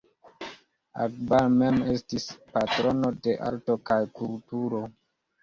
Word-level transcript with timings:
Akbar 1.03 1.45
mem 1.59 1.77
estis 1.97 2.25
patrono 2.57 3.13
de 3.29 3.37
arto 3.51 3.79
kaj 3.93 4.01
kulturo. 4.19 4.83